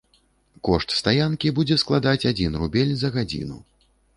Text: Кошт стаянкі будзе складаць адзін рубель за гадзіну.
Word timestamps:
Кошт 0.69 0.95
стаянкі 0.99 1.53
будзе 1.61 1.77
складаць 1.83 2.27
адзін 2.33 2.59
рубель 2.63 2.93
за 3.03 3.15
гадзіну. 3.19 3.63